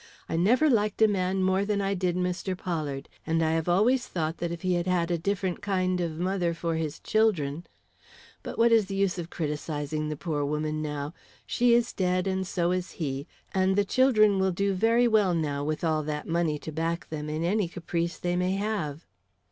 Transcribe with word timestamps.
I 0.27 0.35
never 0.35 0.67
liked 0.67 0.99
a 1.03 1.07
man 1.07 1.43
more 1.43 1.63
than 1.63 1.79
I 1.79 1.93
did 1.93 2.15
Mr. 2.15 2.57
Pollard, 2.57 3.07
and 3.23 3.43
I 3.43 3.51
have 3.51 3.69
always 3.69 4.07
thought 4.07 4.37
that 4.37 4.51
if 4.51 4.63
he 4.63 4.73
had 4.73 4.87
had 4.87 5.11
a 5.11 5.17
different 5.19 5.61
kind 5.61 6.01
of 6.01 6.17
mother 6.17 6.55
for 6.55 6.73
his 6.73 6.97
children 6.99 7.67
but 8.41 8.57
what 8.57 8.71
is 8.71 8.87
the 8.87 8.95
use 8.95 9.19
of 9.19 9.29
criticising 9.29 10.09
the 10.09 10.15
poor 10.17 10.43
woman 10.43 10.81
now. 10.81 11.13
She 11.45 11.75
is 11.75 11.93
dead 11.93 12.25
and 12.25 12.47
so 12.47 12.71
is 12.71 12.93
he, 12.93 13.27
and 13.53 13.75
the 13.75 13.85
children 13.85 14.39
will 14.39 14.51
do 14.51 14.73
very 14.73 15.07
well 15.07 15.35
now 15.35 15.63
with 15.63 15.83
all 15.83 16.01
that 16.01 16.27
money 16.27 16.57
to 16.57 16.71
back 16.71 17.09
them 17.09 17.29
in 17.29 17.43
any 17.43 17.67
caprice 17.67 18.17
they 18.17 18.35
may 18.35 18.53
have." 18.55 19.05